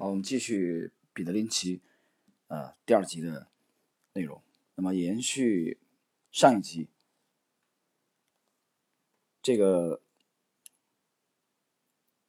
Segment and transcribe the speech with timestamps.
[0.00, 1.82] 好，我们继续彼得林奇，
[2.46, 3.48] 呃，第二集的
[4.12, 4.40] 内容。
[4.76, 5.80] 那么延续
[6.30, 6.88] 上一集，
[9.42, 10.00] 这个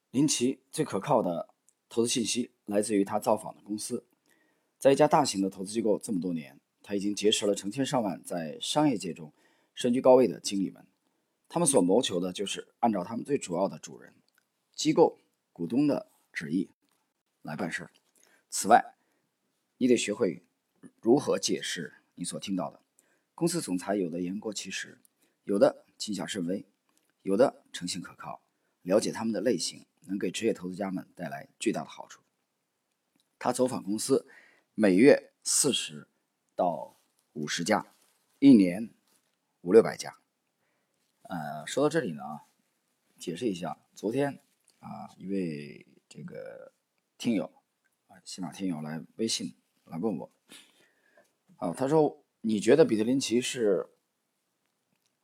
[0.10, 1.54] 林奇最可靠的
[1.88, 4.04] 投资信息来自于他造访的公司。
[4.80, 9.32] 在一家大型的投资机构这么多年，他已经结识了成千上万在商业界中
[9.76, 10.88] 身居高位的经理们。
[11.48, 14.16] 他们所谋求的就是按照他们最主要的主人——
[14.74, 15.20] 机构
[15.54, 16.72] 股东的旨意。
[17.50, 17.92] 来办事儿。
[18.52, 18.94] 此外，
[19.78, 20.44] 你得学会
[21.02, 22.80] 如何解释你所听到的。
[23.34, 25.00] 公司总裁有的言过其实，
[25.46, 26.64] 有的谨小慎微，
[27.24, 28.42] 有的诚信可靠。
[28.84, 32.22] 了解他们的类型，能给职业投资家们带来巨大的好处。
[33.40, 34.28] 他走访公司，
[34.76, 36.08] 每月四十
[36.56, 36.96] 到
[37.34, 37.94] 五十家，
[38.38, 38.92] 一年
[39.62, 40.20] 五六百家。
[41.24, 42.42] 呃，说到这里呢，
[43.18, 44.40] 解释一下，昨天
[44.80, 46.72] 啊，一位这个。
[47.20, 47.52] 听友
[48.08, 50.32] 啊，喜马听友来微信来问我，
[51.58, 53.90] 啊，他说你觉得比特林奇是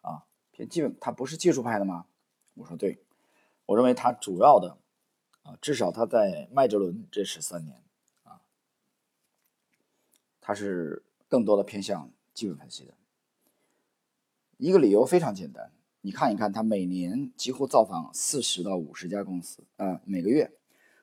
[0.01, 2.07] 啊偏基本，他不是技术派的吗？
[2.55, 3.01] 我说对，
[3.66, 4.77] 我认为他主要的
[5.43, 7.81] 啊，至少他在麦哲伦这十三年
[8.23, 8.41] 啊，
[10.41, 12.93] 他是更多的偏向基本分析的。
[14.57, 20.51] 一个理由非常简单，你看一看他每年几乎造访四十到五十家公司啊，每个月。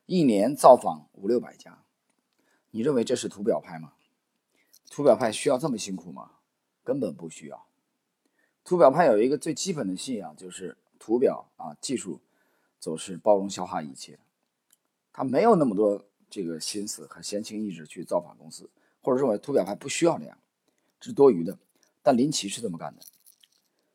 [0.07, 1.85] 一年造访五六百家，
[2.71, 3.93] 你认为这是图表派吗？
[4.91, 6.33] 图表派需要这么辛苦吗？
[6.83, 7.67] 根本不需要。
[8.65, 12.21] 图表派有一个最基本的信仰，就是图表啊，技术
[12.79, 14.19] 走势包容消化一切。
[15.13, 20.39] 他没有那么多这个心思和闲情逸致去造访公司，或者认为图表派不需要这样，
[21.01, 21.59] 这是多余的。
[22.03, 23.03] 但林奇是这么干的，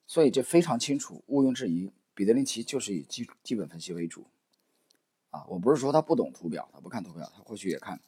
[0.05, 1.91] 所以这非常清楚，毋庸置疑。
[2.13, 4.25] 彼得林奇就是以基基本分析为主。
[5.29, 8.01] 啊，我不是说他不懂图表，他不看图表，他或许也看，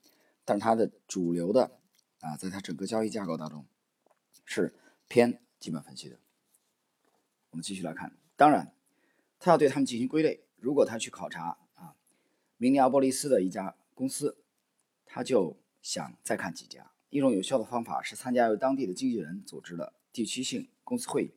[0.45, 1.79] 但是他的主流的
[2.21, 3.65] 啊，在他整个交易架构当中
[4.45, 4.73] 是
[5.07, 6.17] 偏基本分析的。
[7.51, 8.73] 我们继续来看，当然，
[9.39, 10.45] 他要对他们进行归类。
[10.57, 11.95] 如果他去考察啊，
[12.57, 14.37] 明尼阿波利斯的一家公司，
[15.05, 16.91] 他就想再看几家。
[17.09, 21.33] 一种有效的方法是参加由当地的经纪人组织的地区性公司会议。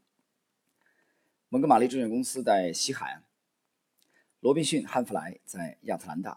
[1.48, 3.24] 蒙哥马利证券公司在西海岸。
[4.42, 6.36] 罗宾逊·汉弗莱在亚特兰大，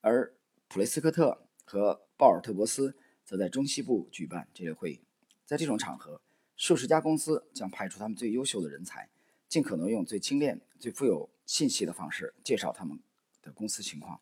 [0.00, 0.34] 而
[0.66, 5.00] 普雷斯科特和鲍尔特伯斯则在中西部举办这类会议。
[5.44, 6.20] 在这种场合，
[6.56, 9.08] 数十家公司将派出他们最优秀的人才，
[9.48, 12.98] 尽可能用最精炼、最富有信息的方式介绍他们
[13.40, 14.20] 的公司情况，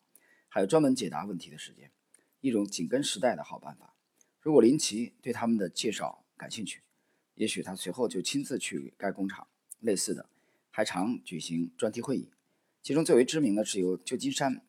[0.51, 1.91] 还有专门解答问题的时间，
[2.43, 3.95] 一种紧跟时代的好办法。
[4.39, 6.83] 如果林奇对他们的介绍感兴趣，
[7.37, 9.49] 也许他随后就亲自去该工厂。
[9.81, 10.29] 类似的，
[10.71, 12.29] 还常举行专题会议。
[12.85, 14.61] 其中最为知名的是由旧金山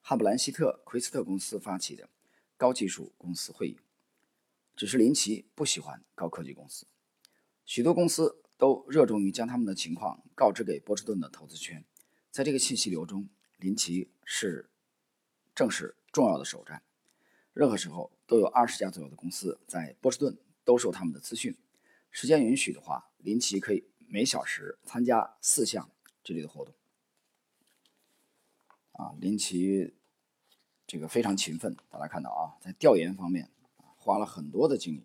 [0.00, 2.08] 汉布兰希特奎斯特公司发起的
[2.56, 3.76] 高技术公司会议。
[4.74, 6.86] 只是林奇不喜欢高科技公司，
[7.66, 11.84] 许多公司都热衷于将他们的情况告知给波士顿的投资圈。
[12.30, 14.70] 在这个信息流中，林奇是
[15.54, 16.82] 正是重要的首站。
[17.52, 21.54] 任何时候都有二十家左右的公司在波士顿兜售他们的资讯。
[22.10, 25.90] 时间允许的话，林奇可以每小时参加四项
[26.24, 26.74] 这类的活动。
[28.92, 29.94] 啊，林奇
[30.86, 33.50] 这个非常勤奋，大家看到啊，在调研方面
[33.96, 35.04] 花了很多的精力。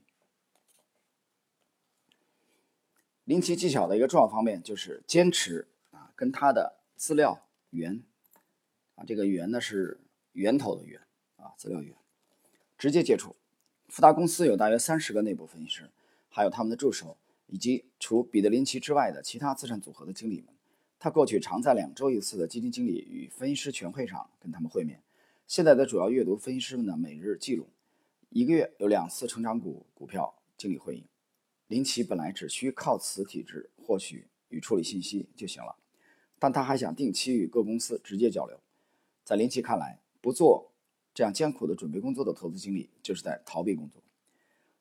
[3.24, 8.04] 林奇技巧的一个重要方面就是坚持啊，跟他的资料源
[8.96, 10.00] 啊，这个源呢是
[10.34, 11.02] 源头的源
[11.36, 11.96] 啊，资料源
[12.78, 13.36] 直接接触。
[13.88, 15.90] 富达公司有大约三十个内部分析师，
[16.30, 20.57] 还有他们的助手，以及除彼得林奇之外的其他资产组合的经理们。
[21.00, 25.02] 他过去常在两周一次的基金经理与分析师全会上跟他们会面。
[25.46, 27.68] 现在的主要阅读分析师们的每日记录，
[28.30, 31.06] 一个月有两次成长股股票经理会议。
[31.68, 35.76] 林奇本来只需靠此体制获取与处理信息就行了，
[36.40, 38.60] 但他还想定期与各公司直接交流。
[39.24, 40.72] 在林奇看来，不做
[41.14, 44.02] 这样艰苦的准备工作的投资经理就是在逃避工作。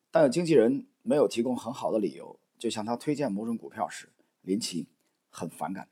[0.09, 4.09] 当有经纪人没有提供很好的理由就向他推荐某种股票时，
[4.41, 4.87] 林奇
[5.29, 5.87] 很反感。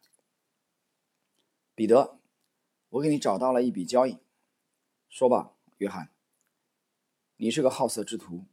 [1.76, 2.18] 彼得，
[2.88, 4.18] 我给你找到了一笔交易，
[5.10, 6.10] 说吧，约翰。
[7.36, 8.46] 你是个好色之徒，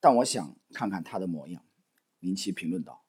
[0.00, 1.62] 但我想看看他的模样。
[2.20, 3.04] 林奇评论道。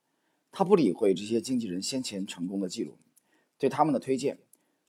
[0.52, 2.98] 他不理会这些经纪人先前成功的记录，
[3.58, 4.40] 对他们的推荐，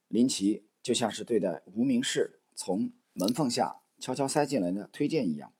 [0.08, 5.52] 林奇就像是对待无名氏从门缝下悄悄塞进来的推荐一样。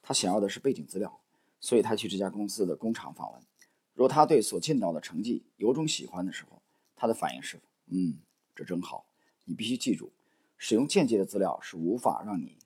[0.00, 1.20] 他想要的是背景资料，
[1.58, 3.42] 所以他去这家公司的工厂访问。
[3.94, 6.62] 若他对所见到的成绩有种喜欢的时候，
[6.94, 8.20] 他的反应是：嗯。
[8.54, 9.06] 这真好，
[9.44, 10.12] 你必须记住，
[10.56, 12.58] 使用间接的资料是无法让你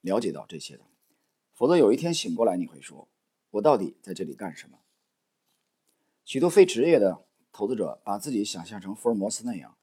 [0.00, 0.84] 了解到这些的。
[1.52, 3.08] 否则有一天醒过来，你会说
[3.50, 4.78] ：“我到底在这里干什么？”
[6.24, 9.76] 许多非职业的投资者把自己想象成福尔摩斯那样，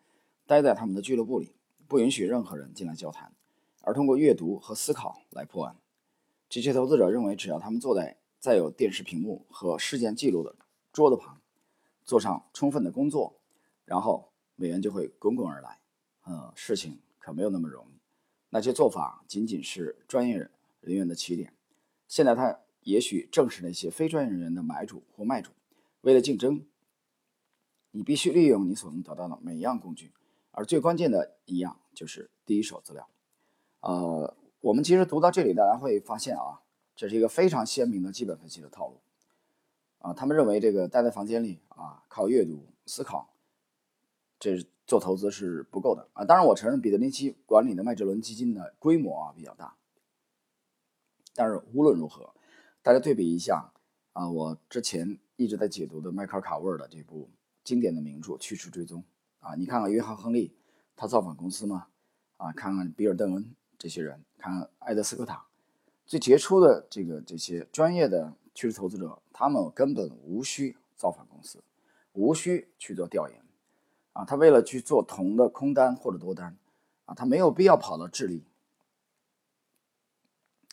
[0.46, 1.56] 待在他们的俱乐部里，
[1.88, 3.34] 不允许任何人进来交谈，
[3.82, 5.78] 而通过阅读和思考来破案。
[6.48, 10.56] 这些投资者认为，只要他们坐在载有电视屏幕和事件记录的
[10.94, 11.42] 桌子旁，
[12.04, 13.40] 做上充分的工作，
[13.84, 15.80] 然后美元就会滚滚而来。
[16.24, 18.00] 呃，事情可没有那么容易。
[18.50, 20.50] 那些做法仅仅是专业
[20.80, 21.54] 人员的起点。
[22.08, 25.52] 现在，他也许正是那些非专业人员的买主或卖主。
[26.02, 26.66] 为了竞争，
[27.92, 30.14] 你必须利用你所能得到的每一样工具，
[30.52, 33.10] 而最关键的一样就是第一手资料。
[33.82, 36.62] 呃，我们其实读到这里，大家会发现啊，
[36.96, 39.02] 这是一个非常鲜明的基本分析的套路。
[40.00, 43.35] 啊，他们认为这个待在房间里啊，靠阅读思考，
[44.40, 46.24] 这做投资是不够的啊。
[46.26, 49.76] 当然，我承认彼得林奇管理的麦哲伦基金的规模啊比较大。
[51.34, 52.34] 但是无论如何，
[52.82, 53.72] 大家对比一下
[54.14, 57.30] 啊，我之前一直在解读的迈克尔·卡沃尔的这部
[57.64, 59.04] 经典的名著《趋势追踪》
[59.46, 60.56] 啊，你看看约翰·亨利，
[60.96, 61.88] 他造访公司吗？
[62.38, 65.46] 啊，看看比尔·邓恩这些人，看看埃德斯科塔，
[66.06, 71.64] 最杰出的这个这些专业的趋势投资者，他们根本无需造访公司，
[72.14, 73.45] 无需去做调研
[74.16, 76.58] 啊，他为了去做铜的空单或者多单
[77.04, 78.46] 啊，他没有必要跑到智利。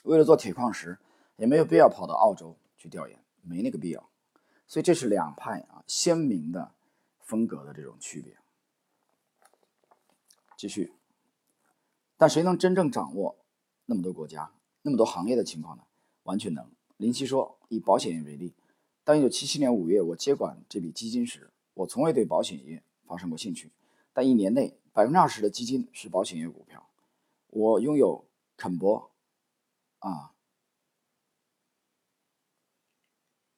[0.05, 0.97] 为了做铁矿石，
[1.37, 4.09] 也没有必要跑到澳洲去调研，没那个必要。
[4.69, 6.73] 所以这是两派啊鲜明的
[7.19, 8.37] 风格的这种区别。
[10.57, 10.93] 继续，
[12.17, 13.37] 但谁能真正掌握
[13.87, 14.53] 那么多国家、
[14.83, 15.83] 那么多行业的情况呢？
[16.23, 16.71] 完全能。
[16.97, 18.55] 林奇说，以保险业为例，
[19.03, 23.71] 当1977年5月我接管这笔基金时，我从未对保险业发生过兴趣，
[24.15, 26.89] 但一年内百分之二十的基金是保险业股票。
[27.49, 28.25] 我拥有
[28.57, 29.11] 肯博。
[29.99, 30.33] 啊，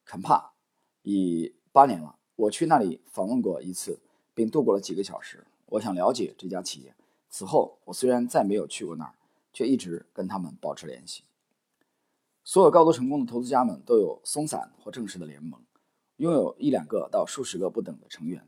[0.05, 0.55] 肯帕
[1.03, 2.19] 已八年了。
[2.35, 4.01] 我去那里访问过一次，
[4.35, 5.47] 并度过了几个小时。
[5.67, 6.97] 我想了解这家企业。
[7.31, 9.15] 此后，我虽然再没有去过那儿，
[9.53, 11.23] 却一直跟他们保持联系。
[12.43, 15.65] 所有高度成功的投资家们都有松散或正式的联盟，
[16.17, 18.47] 拥有一两个到数十个不等的成员。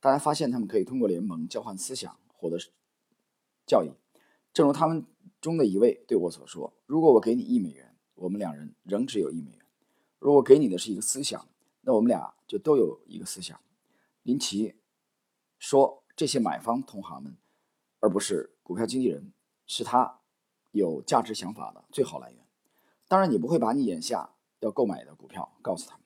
[0.00, 2.58] 大家发现他们可以通过联盟交换思想，获得
[3.66, 3.90] 教益。
[4.52, 5.04] 正如他们。
[5.40, 9.60] 中的一位对我所说：“如果我给你一美元，我们两人仍只有一美元；
[10.18, 11.46] 如果给你的是一个思想，
[11.82, 13.56] 那我们俩就都有一个思想。”
[14.24, 14.74] 林奇
[15.56, 17.36] 说：“这些买方同行们，
[18.00, 19.32] 而不是股票经纪人，
[19.64, 20.18] 是他
[20.72, 22.44] 有价值想法的最好来源。
[23.06, 26.04] 当然，你不会把你眼下要购买的股票告诉他们，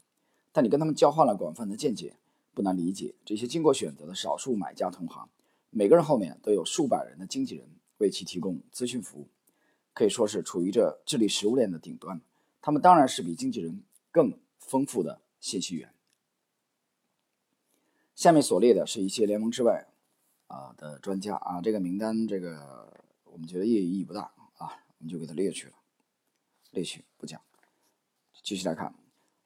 [0.53, 2.19] 但你跟他们交换了广泛的见解。
[2.55, 5.29] 不难理解，这些经过选择的少数买家同行，
[5.71, 7.69] 每个人后面都有数百人的经纪人。”
[7.99, 9.29] 为其提供咨询服务，
[9.93, 12.21] 可以说是处于这智力食物链的顶端。
[12.61, 15.95] 他们当然是比经纪人更丰富的信息源。
[18.17, 19.87] 下面所列的是一些联盟之外
[20.49, 24.23] 啊的专家啊，这个名单这个我们觉得意义意义不大
[24.57, 25.75] 啊，我们就给他列去了，
[26.73, 27.41] 列去不讲。
[28.43, 28.93] 继续来看，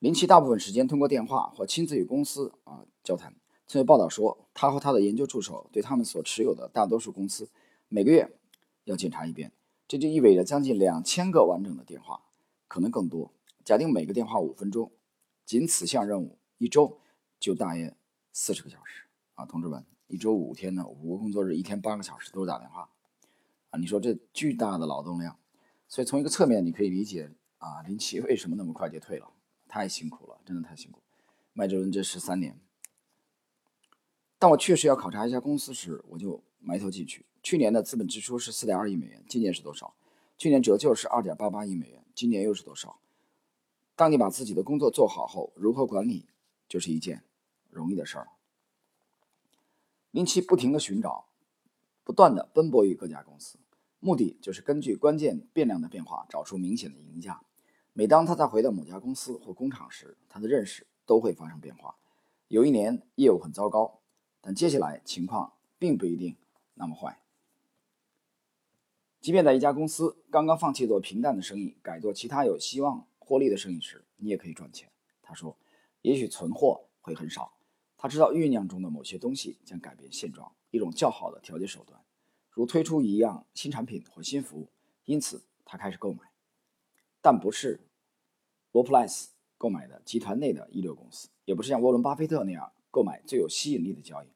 [0.06, 3.34] 林奇大部分时间通过电话或亲自与公司啊交谈。
[3.66, 7.50] 曾有报道说，他和他的研究助手对他们所持有的大多数公司
[7.88, 8.38] 每个月。
[8.84, 9.50] 要检查一遍，
[9.88, 12.22] 这就意味着将近两千个完整的电话，
[12.68, 13.32] 可能更多。
[13.64, 14.92] 假定每个电话五分钟，
[15.44, 17.00] 仅此项任务一周
[17.40, 17.96] 就大约
[18.32, 22.88] 四十个小时啊，同志们，一周五天呢，五个工作日，一天八个小时都是打电话
[23.70, 23.78] 啊！
[23.80, 25.36] 你说这巨大的劳动量，
[25.88, 29.28] 所以从一个侧面你可以理解啊，林奇为什么那么快就退了，
[29.68, 31.02] 太辛苦了，真的太辛苦。
[31.52, 32.61] 麦哲伦这十三年，
[34.38, 37.26] 当我确实要考察一家公司时，我就埋头进去。
[37.42, 39.94] 去年的资本支出是四点二亿美元，今年是多少？
[40.37, 43.00] 去年折旧是二点八八亿美元，今年又是多少？
[43.94, 46.28] 当你把自己的工作做好后，如何管理
[46.68, 47.25] 就是一件
[47.70, 48.28] 容易的事儿。
[50.11, 51.28] 林奇不停的寻找，
[52.04, 53.58] 不断的奔波于各家公司，
[54.00, 57.40] 目的就是根据关键变量的变化找出明显的赢家。
[57.98, 61.96] 每当他再回到某家公司或工厂时，他的认识都会发生变化。
[62.48, 64.00] 有一年业务很糟糕，
[64.42, 66.36] 但接下来情况并不一定
[66.74, 67.18] 那么坏。
[69.22, 74.90] 即便在一家公司刚刚放弃做平淡的生意，改做其他有希望获利的生意时，你也可以赚钱。
[75.22, 75.56] 他说
[76.02, 77.54] ：“也许存货会很少。”
[77.96, 81.98] 他知道酝酿中的某些东西将改变现状，一种较好的调节手段，
[82.50, 84.68] 如推出一样新产品或新服务。
[85.06, 86.18] 因此，他开始购买，
[87.26, 87.80] 但不是
[88.71, 94.28] 罗普莱斯购买的集团内的一流公司，也不是像沃伦·巴菲特那样购买最有吸引力的交易，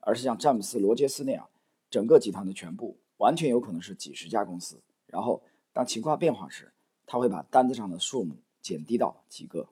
[0.00, 1.48] 而是像詹姆斯·罗杰斯那样
[1.88, 2.98] 整个集团的全部。
[3.16, 4.82] 完全有可能是几十家公司。
[5.06, 6.74] 然后当情况变化时，
[7.06, 9.70] 他会把单子上的数目减低到几个。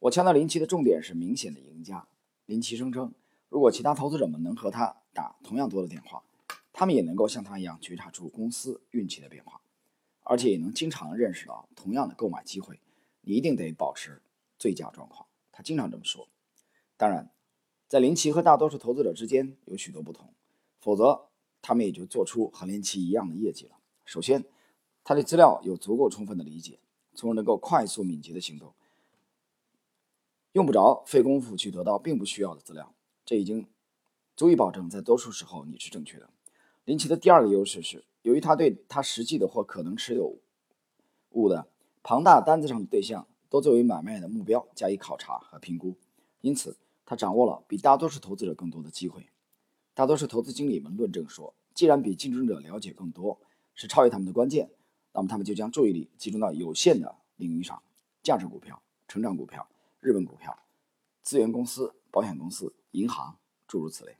[0.00, 2.08] 我强调林奇的重点是明显的赢家。
[2.46, 3.14] 林奇声称，
[3.48, 6.24] 如果其他投资者们能和他打同样多的电话，
[6.72, 9.60] 他们也能够像他一样觉察出公司运气的变化，
[10.28, 12.80] 而且也能经常认识到同样的购买机会。
[13.20, 14.20] 你一定得保持
[14.58, 15.26] 最佳状况。
[15.52, 16.28] 他经常这么说。
[16.96, 17.30] 当然，
[17.88, 20.34] 在林奇和大多数投资者之间有许多不同，
[20.80, 21.28] 否则
[21.62, 23.78] 他们也就做出和林奇一样的业绩了。
[24.04, 24.44] 首先，
[25.04, 26.80] 他对资料有足够充分的理解，
[27.14, 28.74] 从而能够快速敏捷的行动，
[30.52, 32.94] 用不着费功夫去得到并不需要的资料。
[33.24, 33.68] 这已经
[34.36, 36.30] 足以保证在多数时候你是正确的。
[36.84, 40.36] 林奇的第二个优势是，由于他对他实际的或可能持有
[41.30, 41.68] 物的
[42.02, 45.94] 庞大单子上的对象都作为买卖的目标加以考察和评估，
[46.40, 46.76] 因此。
[47.08, 49.28] 他掌握了比大多数投资者更多的机会。
[49.94, 53.40] 大多数投资经理们论证说，既然比竞争者了解更多
[53.76, 54.68] 是超越他们的关键，
[55.12, 57.80] 那么他们就将注意力集中到有限的领域上：
[58.24, 59.68] 价值股票、成长股票、
[60.00, 60.58] 日本股票、
[61.22, 64.16] 资源公司、保险公司、银行，诸如此类。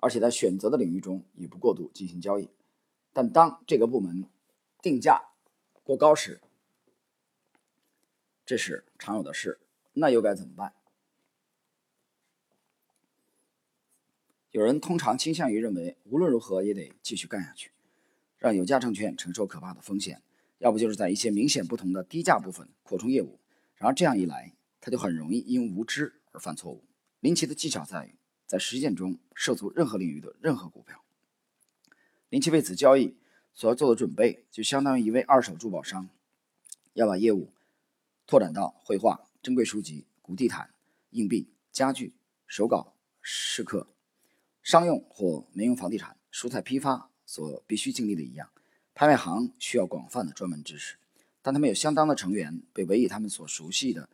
[0.00, 2.50] 而且在选择的领域中也不过度进行交易。
[3.12, 4.24] 但当这个部门
[4.80, 5.30] 定价
[5.82, 6.40] 过高时，
[8.44, 9.60] 这是常有的事。
[9.92, 10.72] 那又该怎么办？
[14.52, 17.72] 有人通常倾向于认为，无论如何也得继续干下去，
[18.38, 20.22] 让有价证券承受可怕的风险，
[20.58, 23.38] 要不就是在一些明显不同的低价部分扩充业务。
[23.76, 26.84] 然而这样一来，他就很容易因无知而犯错误。
[27.18, 28.14] 林奇的技巧在于
[28.50, 31.04] 在实践中涉足任何领域的任何股票。
[32.30, 33.14] 林奇为此交易
[33.54, 36.08] 所要做的准备，就相当于一位二手珠宝商
[36.94, 37.52] 要把业务
[38.26, 40.74] 拓展到绘画、珍贵书籍、古地毯、
[41.10, 42.12] 硬币、家具、
[42.48, 42.92] 手稿、
[43.22, 43.86] 饰刻。
[44.64, 48.50] 商用或民用房地产、蔬菜批发所必须经历的一样，
[48.94, 50.96] 拍卖行需要广泛的专门知识，
[51.40, 54.08] 但他们有相当的成员被委以他们所熟悉的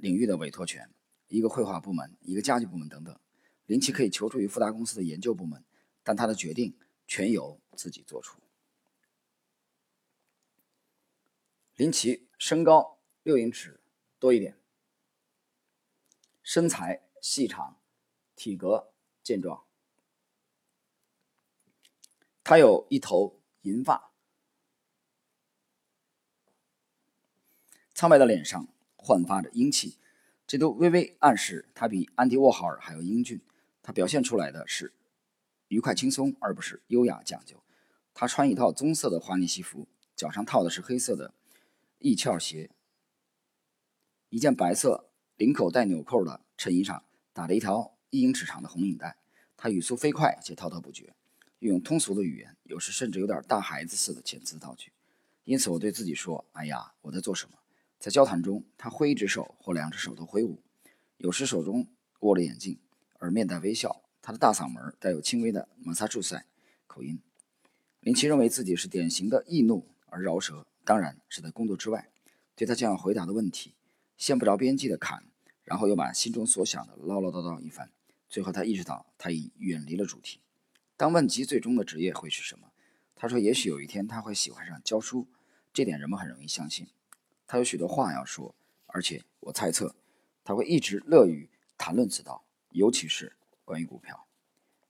[0.00, 0.90] 领域的委托权，
[1.28, 3.16] 一个绘画部门、一个家具部门等等。
[3.70, 5.64] 林奇可以求助于富达公司的研究部门，
[6.02, 8.40] 但他的决定全由自己做出。
[11.76, 13.78] 林奇身高六英尺
[14.18, 14.58] 多一点，
[16.42, 17.80] 身材细长，
[18.34, 19.64] 体格健壮。
[22.42, 24.10] 他有一头银发，
[27.94, 29.96] 苍白的脸上焕发着英气，
[30.44, 33.40] 这都微微暗示他比安迪沃豪尔还要英俊。
[33.90, 34.94] 他表现出来的是
[35.66, 37.60] 愉快轻松，而不是优雅讲究。
[38.14, 41.34] 他穿一套棕色的华呢西服，脚上套的是黑色的
[41.98, 42.70] 翼翘鞋，
[44.28, 49.16] 一件白色领口带纽扣的衬衣上打了一条一英尺长的红领带。
[49.56, 51.12] 他语速飞快且滔滔不绝。
[51.58, 54.92] 运用通俗的语言，有时甚至有点大孩子似的遣词造句，
[55.42, 57.58] 因此我对自己说：“哎呀，我在做什么？”
[57.98, 60.62] 在交谈中，他挥一只手或两只手都挥舞，
[61.16, 61.88] 有时手中
[62.20, 62.78] 握着眼镜，
[63.20, 64.02] 而面带微笑。
[64.20, 66.44] 他的大嗓门带有轻微的马萨诸塞
[66.88, 67.20] 口音。
[68.00, 72.10] 林奇认为自己是典型的易怒而饶舌，当然是在工作之外。
[72.54, 73.74] 对他将要回答的问题，
[74.18, 75.24] 先不着边际的侃，
[75.64, 77.90] 然后又把心中所想的唠唠叨叨一番，
[78.28, 80.40] 最后他意识到他已远离了主题。
[80.96, 82.72] 当问及最终的职业会是什么，
[83.16, 85.26] 他说：“也许有一天他会喜欢上教书，
[85.72, 86.88] 这点人们很容易相信。
[87.46, 88.54] 他有许多话要说，
[88.86, 89.94] 而且我猜测
[90.44, 91.48] 他会一直乐于
[91.78, 94.26] 谈论此道，尤其是关于股票。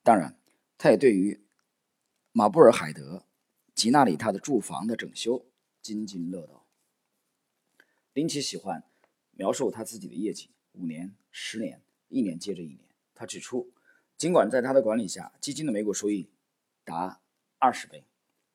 [0.03, 0.37] 当然，
[0.77, 1.43] 他也对于
[2.31, 3.25] 马布尔海德
[3.75, 5.45] 吉纳里他的住房的整修
[5.81, 6.65] 津津乐道。
[8.13, 8.83] 林奇喜欢
[9.31, 12.79] 描述他自己的业绩：五年、十年、一年接着一年。
[13.13, 13.71] 他指出。”
[14.21, 16.29] 尽管在他的管理下，基金的每股收益
[16.83, 17.23] 达
[17.57, 18.05] 二十倍，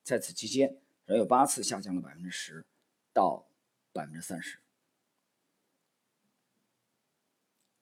[0.01, 2.65] 在此期间仍有八次下降了百分之十
[3.11, 3.49] 到
[3.91, 4.59] 百分之三十。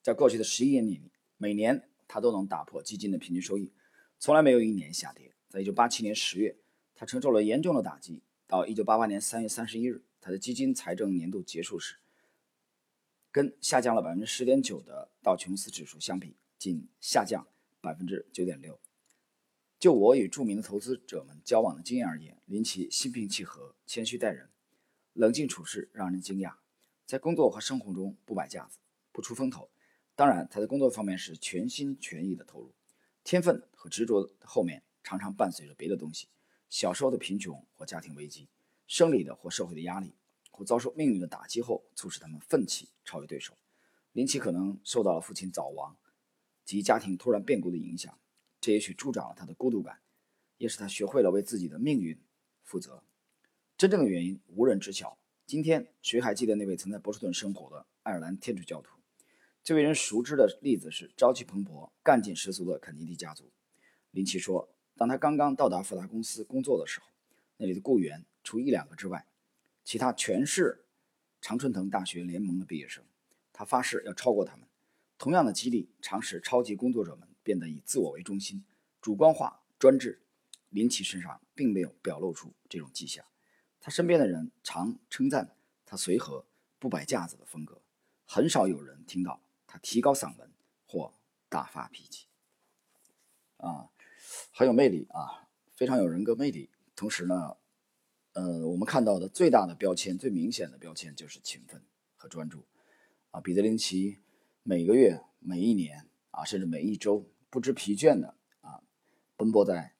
[0.01, 3.73] 在过去的十一年里，每年他都能打破基金的平均收益，
[4.19, 5.33] 从来没有一年下跌。
[5.49, 6.57] 在一九八七年十月，
[6.93, 11.97] 他承受了严重的打击；到一九八八年三月三十一日，他的基金财政年度结束时，
[13.31, 17.47] 跟下降了百分之十点九的道琼斯指数相比，仅下降。
[17.81, 18.79] 百分之九点六。
[19.77, 24.49] 就我与著名的投资者们交往的经验而言，林奇心平气和、谦虚待人、
[25.13, 26.55] 冷静处事，让人惊讶。
[27.05, 28.79] 在工作和生活中不摆架子、
[29.11, 29.69] 不出风头。
[30.15, 32.73] 当然，他在工作方面是全心全意的投入。
[33.23, 36.27] 天分和执着后面常常伴随着别的东西：
[36.69, 38.47] 小时候的贫穷或家庭危机，
[38.87, 40.15] 生理的或社会的压力，
[40.51, 43.57] 或遭受命运的打击后，促使他们奋起超越对手。
[44.13, 45.97] 林奇可能受到了父亲早亡。
[46.63, 48.17] 及家庭突然变故的影响，
[48.59, 49.99] 这也许助长了他的孤独感。
[50.57, 52.17] 也使他学会了为自己的命运
[52.63, 53.03] 负责。
[53.77, 55.17] 真正的原因无人知晓。
[55.45, 58.94] 今天，谁还记得那位曾在波士顿生活的爱尔兰天主教徒？
[59.65, 63.51] 最为人熟知的例子是朝气蓬勃、干劲十足的肯尼迪家族。
[64.11, 67.07] 林奇说，当他刚刚到达富达公司工作的时候，
[67.57, 69.25] 那里的雇员除一两个之外，
[69.83, 70.85] 其他全是
[71.41, 73.03] 常春藤大学联盟的毕业生。
[73.51, 74.67] 他发誓要超过他们。
[75.17, 78.63] 同样的激励常使超级工作者们变得以自我为中心、
[79.01, 80.21] 主观化、专制。
[80.69, 83.25] 林奇身上并没有表露出这种迹象。
[83.81, 85.55] 他身边的人常称赞
[85.87, 86.45] 他随和、
[86.77, 87.81] 不摆架子的风格，
[88.25, 89.41] 很少有人听到
[89.81, 90.51] 提高嗓门
[90.85, 91.13] 或
[91.49, 92.27] 大发脾气。
[93.57, 93.89] 啊，
[94.51, 96.69] 很有魅力啊，非常有人格魅力。
[96.95, 97.57] 同时呢，
[98.33, 101.81] 呃，我们看到的最大的标签、最明显的标签就是勤奋
[102.15, 102.65] 和专注。
[103.31, 104.19] 啊，彼得林奇
[104.63, 108.81] 每个月、每一年啊，甚至每一周不知疲倦的啊，
[109.35, 109.93] 奔波在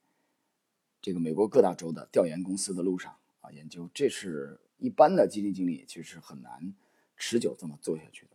[1.02, 3.18] 这个美国各大州的调研公司的路上。
[3.42, 6.76] 啊，研究这是一般的基金经理其实很难
[7.16, 8.35] 持久这么做下去的，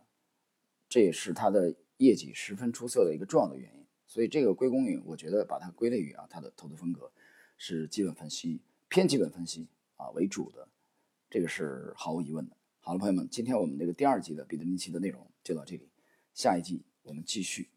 [0.91, 3.87] 这也是他的业绩十分出色的一个重要的原因。
[4.07, 7.13] 所以这个归功于，我觉得把它归类于啊，他的投资风格
[7.57, 10.69] 是基本分析偏基本分析啊为主的，
[11.31, 12.57] 这个是毫无疑问的。
[12.81, 15.89] 好了，朋友们，今天我们这个第二季的彼得林奇的内容就到这里，
[16.35, 17.69] 下一季我们继续。